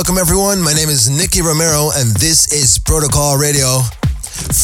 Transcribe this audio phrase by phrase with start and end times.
[0.00, 0.62] welcome everyone.
[0.62, 3.84] My name is Nicky Romero and this is Protocol Radio.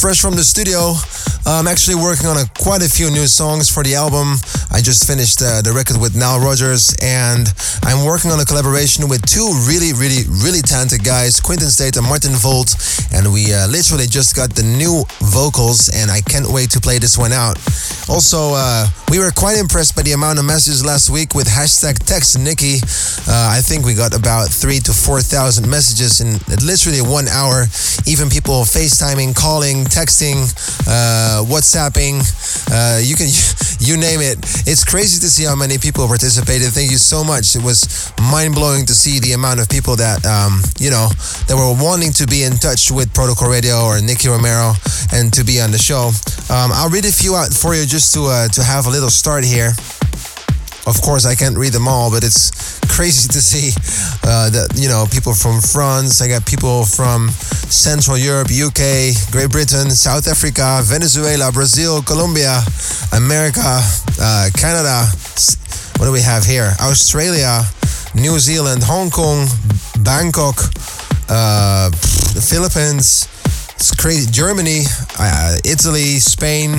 [0.01, 0.97] Fresh from the studio,
[1.45, 4.41] I'm actually working on a, quite a few new songs for the album.
[4.71, 7.47] I just finished uh, the record with Nile Rodgers, and
[7.83, 12.07] I'm working on a collaboration with two really, really, really talented guys, Quentin State and
[12.07, 12.75] Martin Volt.
[13.13, 16.99] And we uh, literally just got the new vocals, and I can't wait to play
[16.99, 17.57] this one out.
[18.09, 21.99] Also, uh, we were quite impressed by the amount of messages last week with hashtag
[22.05, 22.79] text Nicky.
[23.27, 27.67] Uh, I think we got about three to 4,000 messages in literally one hour.
[28.07, 30.47] Even people FaceTiming, calling, texting,
[30.87, 32.23] uh, WhatsApping,
[32.71, 33.27] uh, you can,
[33.87, 34.39] you name it.
[34.67, 36.73] It's crazy to see how many people participated.
[36.73, 37.55] Thank you so much.
[37.55, 41.09] It was mind blowing to see the amount of people that, um, you know,
[41.47, 44.75] that were wanting to be in touch with Protocol Radio or Nicky Romero
[45.13, 46.11] and to be on the show.
[46.51, 49.11] Um, I'll read a few out for you just to, uh, to have a little
[49.11, 49.73] start here.
[50.87, 53.75] Of course, I can't read them all, but it's crazy to see
[54.23, 56.23] uh, that you know people from France.
[56.23, 57.31] I got people from
[57.69, 62.63] Central Europe, UK, Great Britain, South Africa, Venezuela, Brazil, Colombia,
[63.13, 63.83] America,
[64.23, 65.11] uh, Canada.
[65.99, 66.71] What do we have here?
[66.81, 67.65] Australia,
[68.15, 69.49] New Zealand, Hong Kong,
[70.05, 70.57] Bangkok,
[71.29, 71.91] uh,
[72.31, 73.27] the Philippines.
[73.75, 74.31] It's crazy.
[74.31, 74.85] Germany,
[75.19, 76.79] uh, Italy, Spain.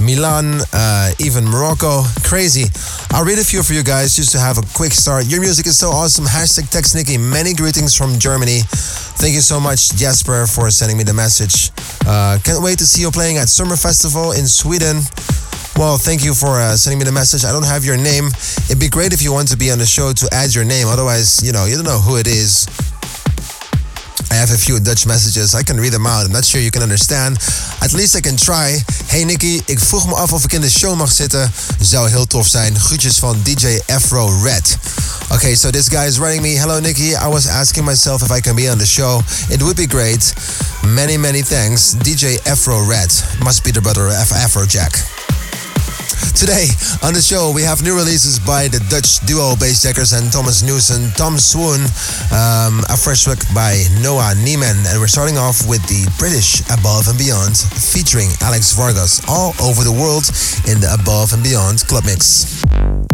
[0.00, 2.02] Milan, uh, even Morocco.
[2.22, 2.66] Crazy.
[3.10, 5.26] I'll read a few for you guys just to have a quick start.
[5.26, 6.24] Your music is so awesome.
[6.24, 6.94] Hashtag text.
[6.94, 8.60] Many greetings from Germany.
[9.18, 11.70] Thank you so much, Jasper, for sending me the message.
[12.06, 15.00] Uh, can't wait to see you playing at Summer Festival in Sweden.
[15.76, 17.44] Well, thank you for uh, sending me the message.
[17.44, 18.26] I don't have your name.
[18.66, 20.88] It'd be great if you want to be on the show to add your name.
[20.88, 22.66] Otherwise, you know, you don't know who it is.
[24.30, 25.54] I have a few Dutch messages.
[25.54, 26.26] I can read them out.
[26.26, 27.38] I'm not sure you can understand.
[27.82, 28.76] At least I can try.
[29.08, 31.52] Hey Nicky, ik vroeg me af of ik in de show mag zitten.
[31.80, 32.80] Zou heel tof zijn.
[32.80, 34.76] Groetjes van DJ Afro Red.
[35.30, 36.58] Okay, so this guy is writing me.
[36.58, 39.22] Hello Nicky, I was asking myself if I can be on the show.
[39.48, 40.32] It would be great.
[40.82, 41.94] Many, many thanks.
[41.94, 43.12] DJ Afro Red.
[43.42, 45.27] Must be the brother of Afro Jack.
[46.34, 46.66] Today
[47.02, 51.10] on the show, we have new releases by the Dutch duo Bassjackers and Thomas Newson,
[51.14, 51.82] Tom Swoon,
[52.30, 57.08] um, a fresh work by Noah Neiman, and we're starting off with the British Above
[57.08, 60.30] and Beyond featuring Alex Vargas all over the world
[60.70, 63.07] in the Above and Beyond Club Mix.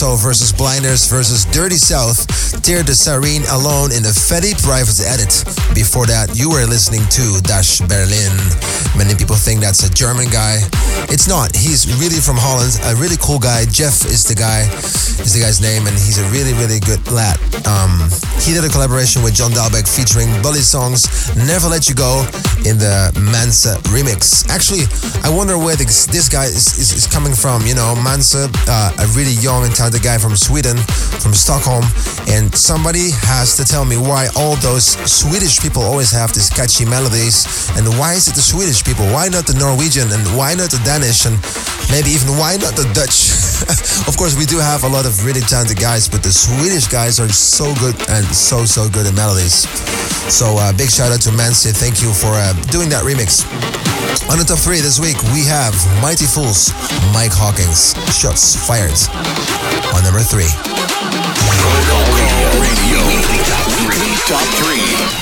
[0.00, 2.26] Talented versus Blinders versus Dirty South,
[2.62, 5.44] Tear the Siren Alone in the Fetty Private Edit.
[5.74, 8.89] Before that, you were listening to Dash Berlin.
[8.96, 10.58] Many people think that's a German guy.
[11.08, 11.54] It's not.
[11.54, 13.64] He's really from Holland, a really cool guy.
[13.64, 14.66] Jeff is the guy,
[15.22, 17.38] is the guy's name, and he's a really, really good lad.
[17.66, 18.10] Um,
[18.42, 21.06] he did a collaboration with John Dahlbäck featuring Bully Songs,
[21.36, 22.26] Never Let You Go
[22.66, 24.48] in the Mansa remix.
[24.50, 24.84] Actually,
[25.22, 27.66] I wonder where this, this guy is, is, is, coming from.
[27.66, 30.76] You know, Mansa, uh, a really young and talented guy from Sweden,
[31.22, 31.84] from Stockholm,
[32.28, 36.84] and somebody has to tell me why all those Swedish people always have these catchy
[36.84, 39.06] melodies, and why is it the Swedish people?
[39.12, 41.36] Why not the Norwegian, and why not the Danish, and
[41.90, 43.32] maybe even why not the Dutch?
[44.08, 47.20] of course, we do have a lot of really talented guys, but the Swedish guys
[47.20, 49.68] are so good and so, so good at melodies.
[50.30, 51.74] So, uh, big shout out to Mansi.
[51.74, 53.44] Thank you for uh, doing that remix.
[54.30, 56.70] On the top three this week, we have Mighty Fools,
[57.12, 58.94] Mike Hawkins, Shots Fired.
[59.94, 60.48] On number three.
[62.14, 63.02] Radio, radio,
[63.84, 65.19] three, top three.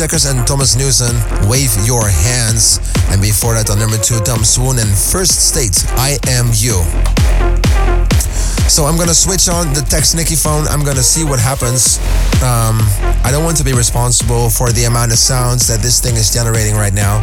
[0.00, 1.12] Bassjackers and Thomas Newson,
[1.46, 2.80] Wave Your Hands.
[3.12, 6.80] And before that, on number two, Tom Swoon and First State, I Am You.
[8.64, 10.64] So I'm gonna switch on the text Nikki phone.
[10.68, 12.00] I'm gonna see what happens.
[12.40, 12.80] Um,
[13.20, 16.32] I don't want to be responsible for the amount of sounds that this thing is
[16.32, 17.20] generating right now.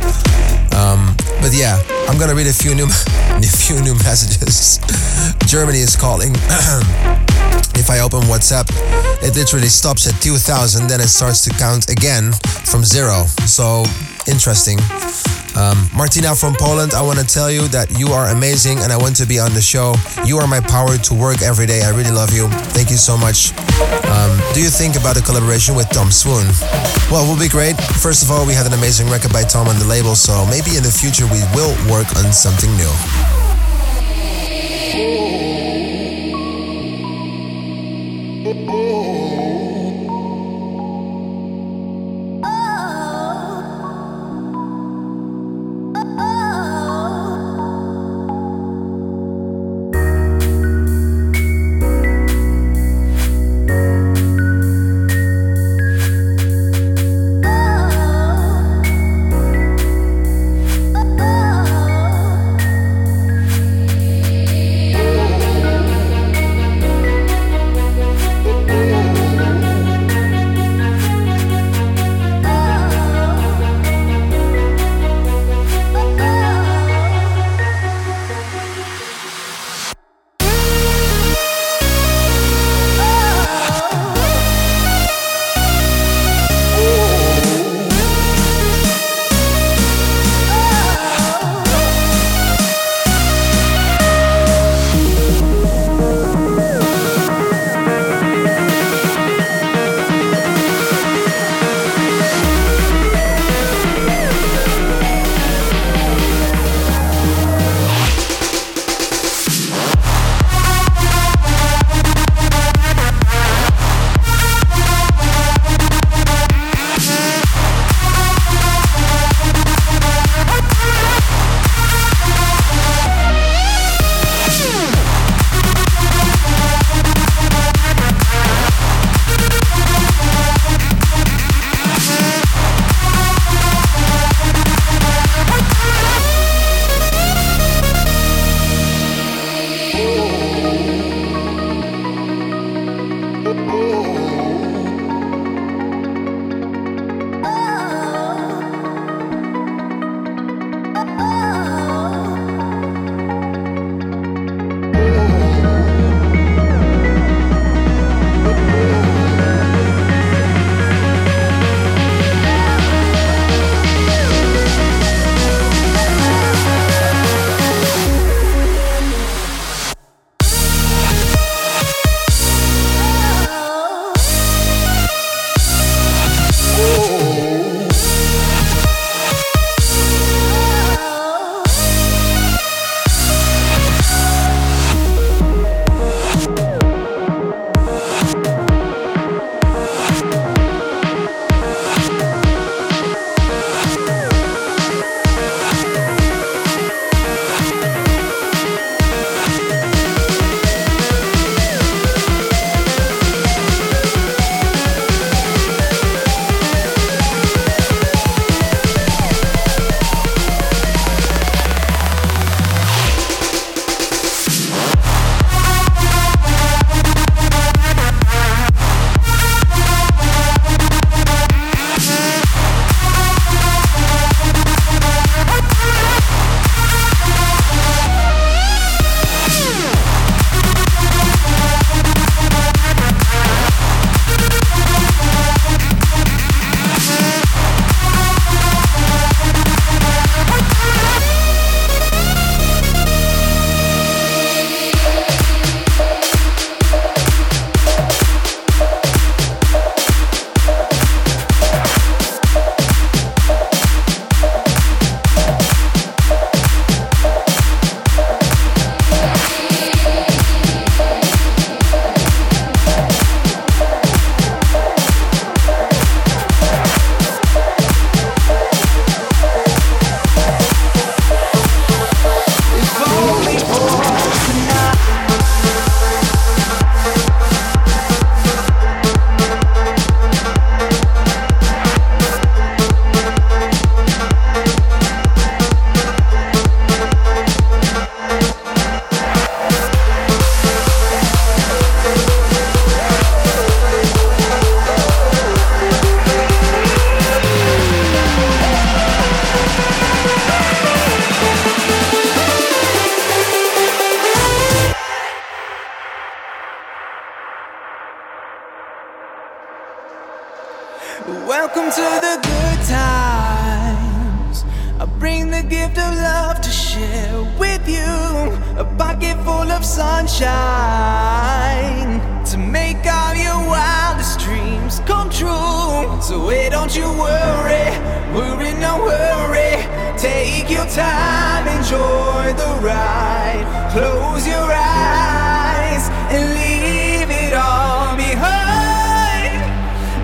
[0.78, 4.80] Um, but yeah, I'm gonna read a few new, a few new messages.
[5.46, 6.34] Germany is calling.
[7.76, 8.68] if I open WhatsApp,
[9.22, 12.34] it literally stops at 2000, then it starts to count again
[12.66, 13.26] from zero.
[13.46, 13.86] So
[14.28, 14.80] interesting.
[15.58, 18.98] Um, Martina from Poland, I want to tell you that you are amazing and I
[18.98, 19.96] want to be on the show.
[20.24, 21.82] You are my power to work every day.
[21.82, 22.48] I really love you.
[22.78, 23.58] Thank you so much.
[24.06, 26.46] Um, do you think about a collaboration with Tom Swoon?
[27.10, 27.74] Well, it would be great.
[27.98, 30.78] First of all, we had an amazing record by Tom on the label, so maybe
[30.78, 32.94] in the future we will work on something new.
[38.70, 38.87] Oh.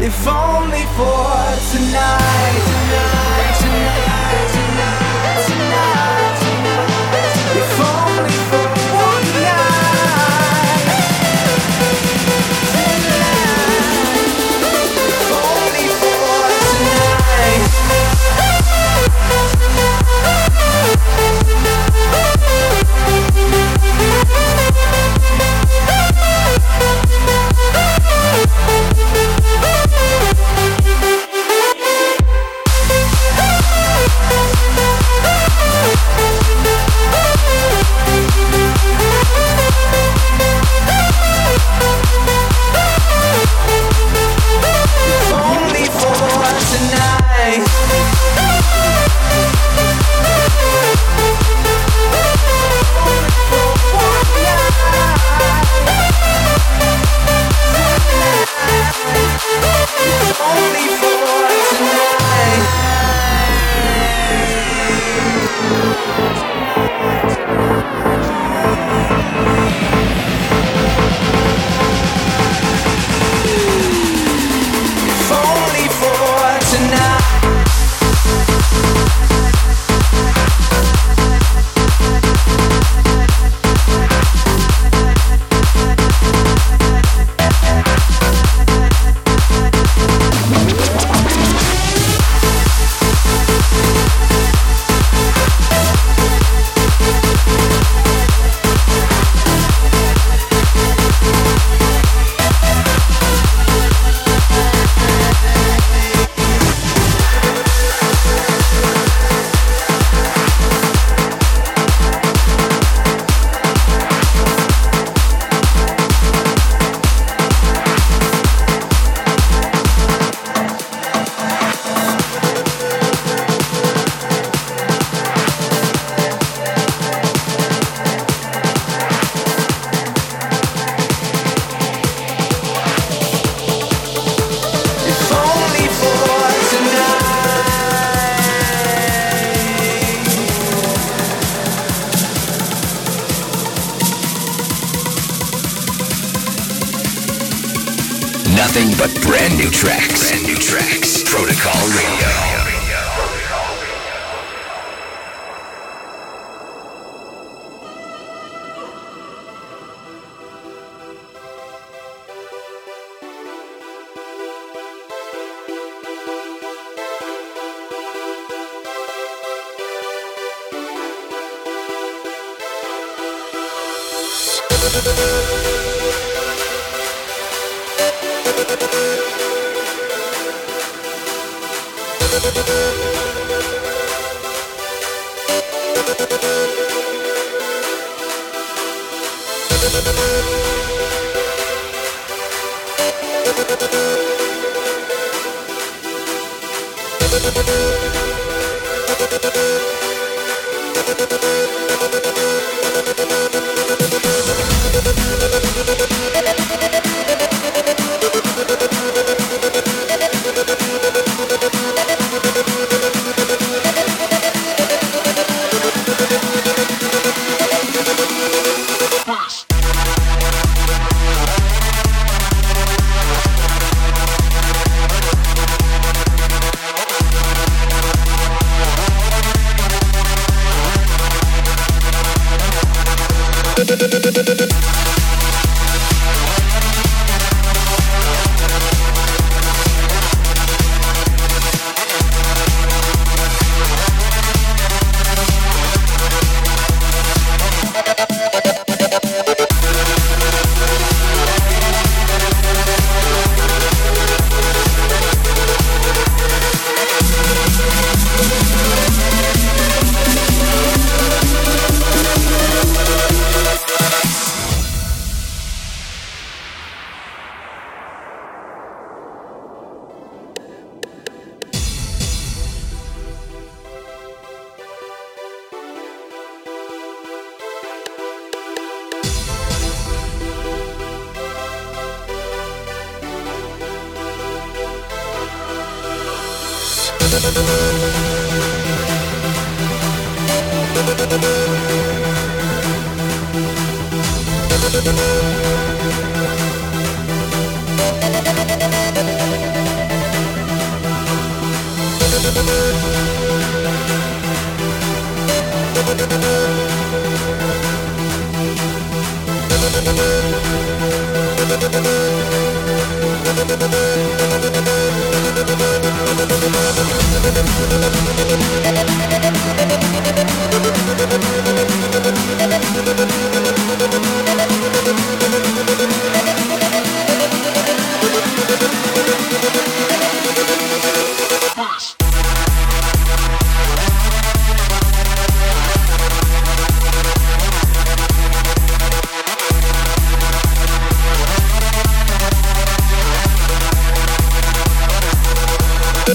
[0.06, 1.32] If only for
[1.72, 2.83] tonight,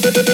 [0.01, 0.28] Welcome back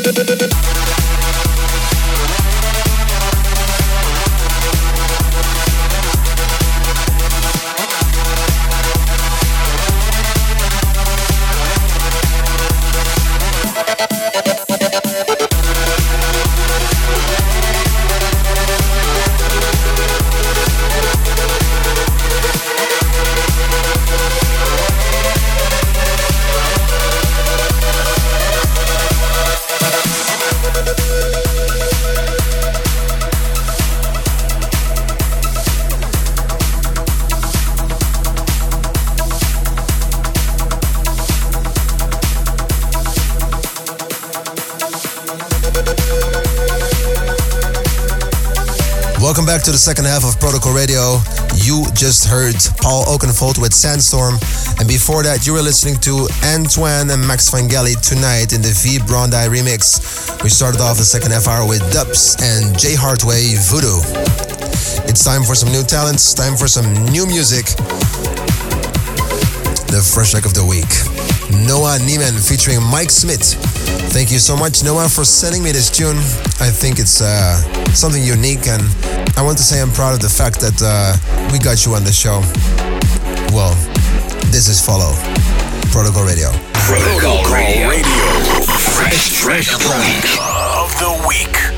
[49.65, 51.17] to the second half of Protocol Radio.
[51.57, 52.53] You just heard
[52.85, 54.37] Paul Oakenfold with Sandstorm,
[54.77, 59.01] and before that, you were listening to AN21 and Max Vangeli tonight in the V
[59.09, 60.05] Brondi remix.
[60.45, 64.05] We started off the second half hour with Dubs and Jay Hardway Voodoo.
[65.09, 67.65] It's time for some new talents, time for some new music.
[69.89, 70.93] The fresh track of the week
[71.65, 73.57] Noah Neiman featuring Mike Smith.
[74.13, 76.17] Thank you so much, Noah, for sending me this tune.
[76.61, 77.61] I think it's uh,
[77.95, 78.83] something unique, and
[79.37, 81.17] I want to say I'm proud of the fact that uh,
[81.53, 82.41] we got you on the show.
[83.53, 83.75] Well,
[84.53, 85.13] this is Follow
[85.91, 86.51] Protocol Radio.
[86.87, 87.89] Protocol, Protocol Radio.
[87.89, 88.05] Radio.
[88.95, 89.81] Fresh, fresh of.
[89.83, 91.75] Of the week.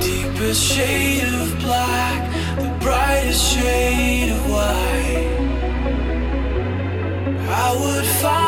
[0.00, 5.34] deepest shade of black, the brightest shade of white.
[7.50, 8.47] I would follow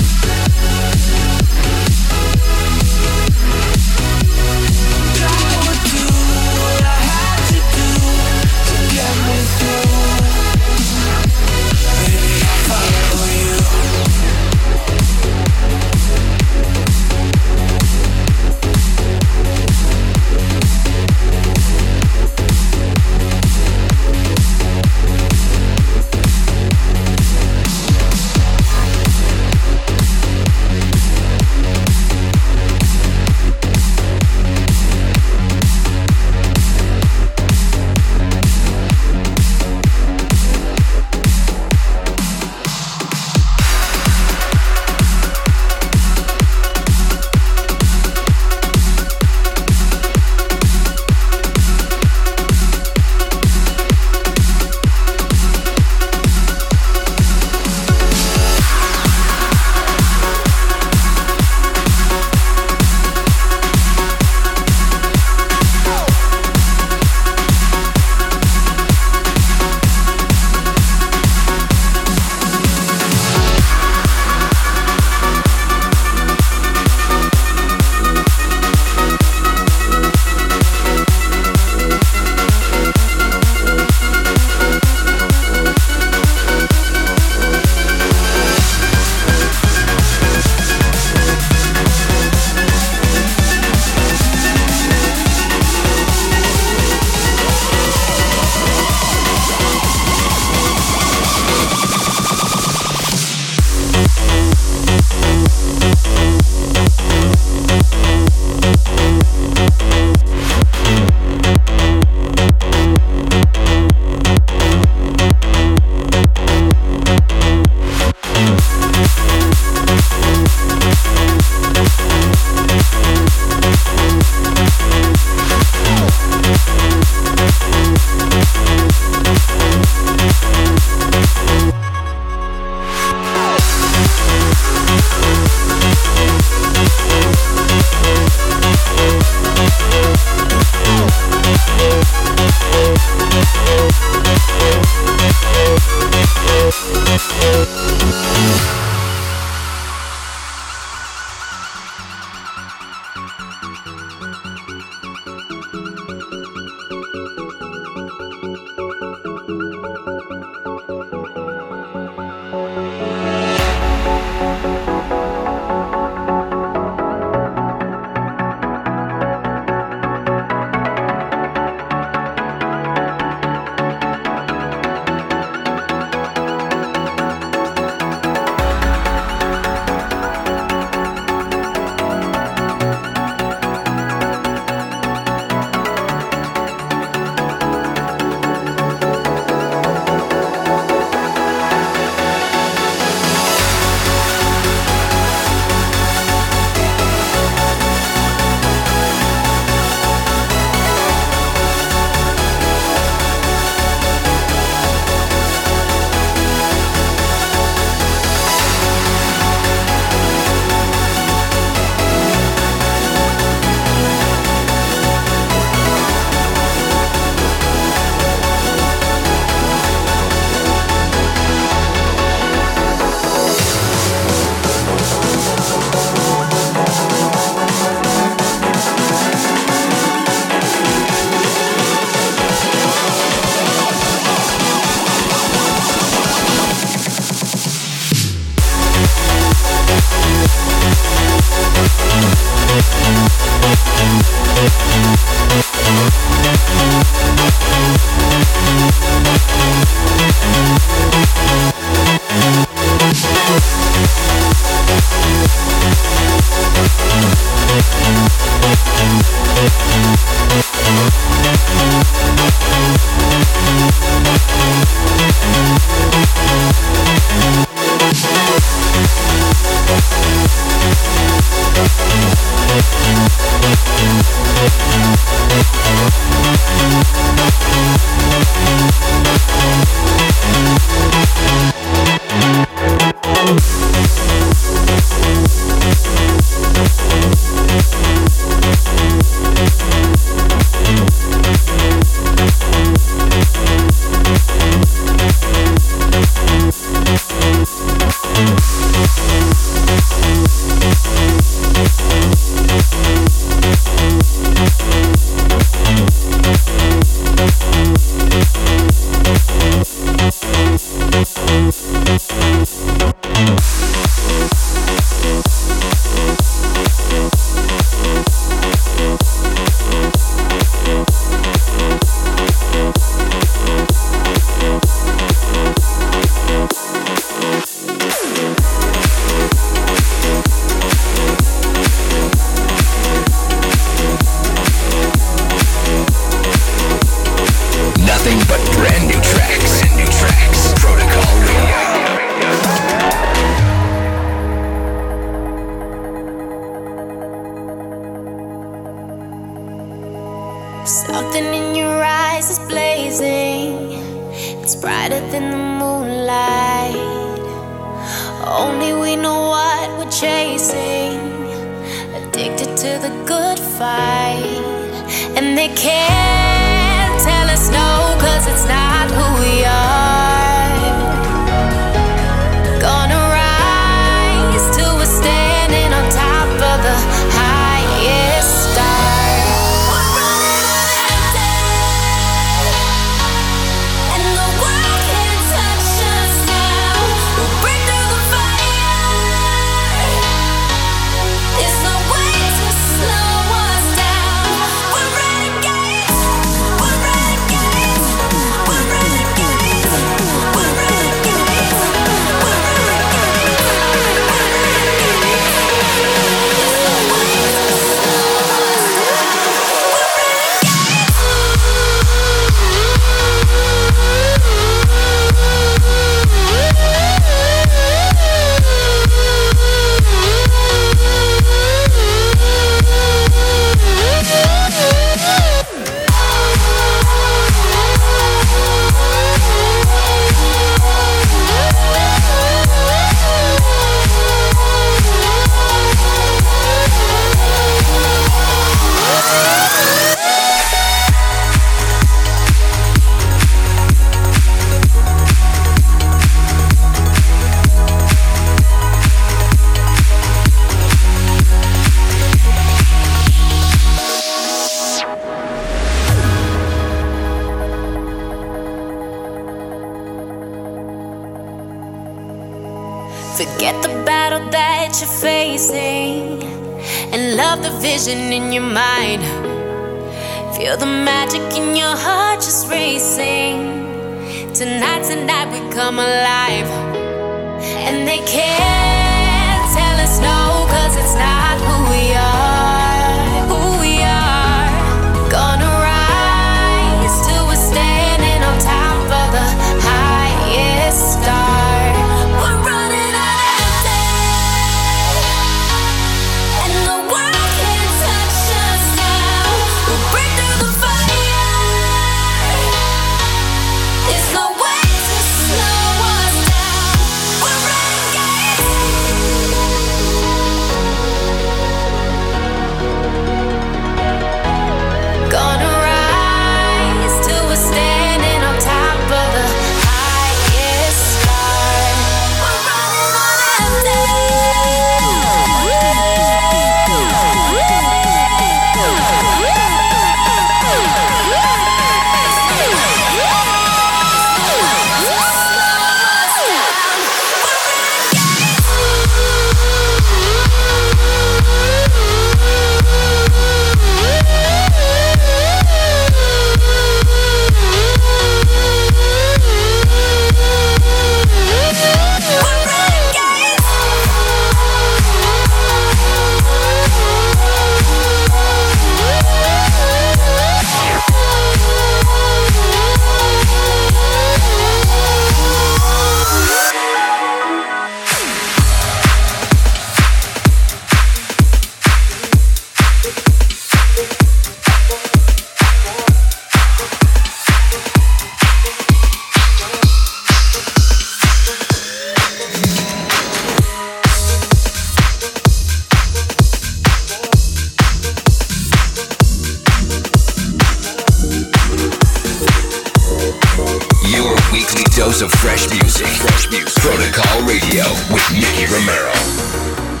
[594.51, 596.07] weekly dose of fresh music.
[596.07, 596.83] Fresh music.
[596.83, 600.00] Protocol Radio with Nicky Romero.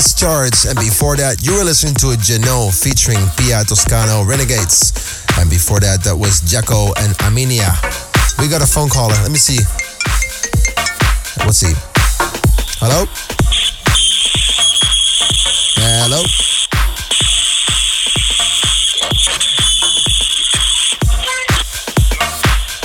[0.00, 4.96] Discharge, and before that, you were listening to a Jano featuring Pia Toscano, Renegades.
[5.36, 7.68] And before that, that was Jacko and Aminia.
[8.40, 9.12] We got a phone caller.
[9.20, 9.60] Let me see.
[11.44, 11.76] Let's see.
[12.80, 13.04] Hello?
[15.76, 16.24] Hello?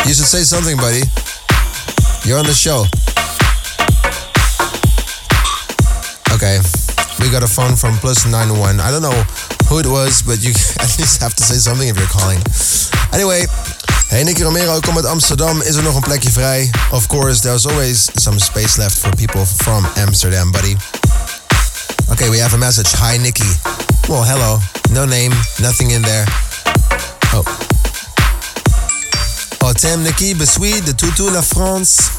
[0.04, 1.08] You should say something, buddy.
[2.28, 2.84] You're on the show.
[7.26, 8.80] We got a phone from plus nine one.
[8.80, 9.18] I don't know
[9.66, 10.52] who it was, but you
[10.86, 12.38] at least have to say something if you're calling.
[13.18, 13.50] Anyway,
[14.14, 15.62] hey Nicky Romero, kom uit Amsterdam.
[15.62, 16.72] Is er nog een plekje vrij?
[16.92, 20.76] Of course, there's always some space left for people from Amsterdam, buddy.
[22.12, 22.96] Okay, we have a message.
[22.96, 23.58] Hi, Nicky.
[24.08, 24.60] Well, hello.
[24.92, 26.26] No name, nothing in there.
[27.34, 27.44] Oh.
[29.64, 32.12] Oh, Tim, Nicky, de Tutu, La France.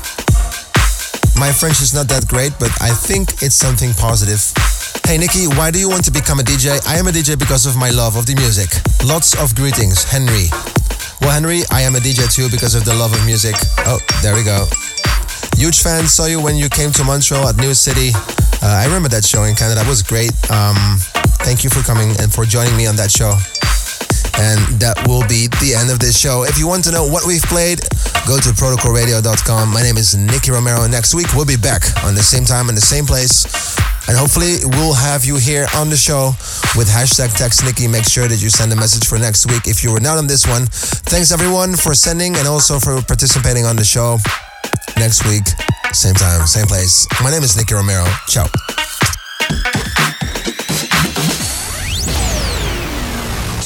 [1.38, 4.65] My French is not that great, but I think it's something positive.
[5.06, 6.82] Hey Nicky, why do you want to become a DJ?
[6.82, 8.66] I am a DJ because of my love of the music.
[9.06, 10.50] Lots of greetings, Henry.
[11.22, 13.54] Well, Henry, I am a DJ too because of the love of music.
[13.86, 14.66] Oh, there we go.
[15.54, 18.10] Huge fan, saw you when you came to Montreal at New City.
[18.58, 20.34] Uh, I remember that show in Canada, it was great.
[20.50, 20.98] Um,
[21.46, 23.38] thank you for coming and for joining me on that show.
[24.42, 26.42] And that will be the end of this show.
[26.42, 27.78] If you want to know what we've played,
[28.26, 29.70] go to protocolradio.com.
[29.70, 30.82] My name is Nicky Romero.
[30.90, 33.46] Next week, we'll be back on the same time in the same place.
[34.08, 36.30] And hopefully, we'll have you here on the show
[36.78, 37.88] with hashtag text Nicky.
[37.88, 40.28] Make sure that you send a message for next week if you were not on
[40.28, 40.66] this one.
[41.10, 44.18] Thanks everyone for sending and also for participating on the show.
[44.96, 45.42] Next week,
[45.92, 47.06] same time, same place.
[47.22, 48.06] My name is Nicky Romero.
[48.28, 48.46] Ciao.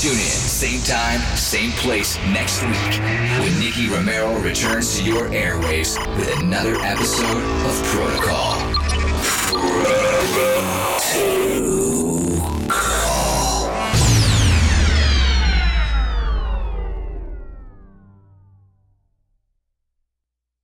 [0.01, 2.97] Tune in, same time, same place next week
[3.45, 8.70] when Nicky Romero returns to your airwaves with another episode of Protocol.
[11.01, 11.61] Two.